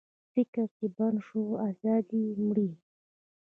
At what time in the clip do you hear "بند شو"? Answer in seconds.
0.95-1.43